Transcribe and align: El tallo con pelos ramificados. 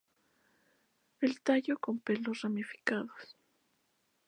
El 1.19 1.41
tallo 1.43 1.77
con 1.77 1.99
pelos 1.99 2.41
ramificados. 2.41 3.37